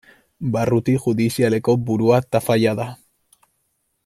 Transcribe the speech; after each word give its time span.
Barruti 0.55 0.95
judizialeko 1.03 1.77
burua 1.91 2.23
Tafalla 2.37 2.77
da. 2.81 2.89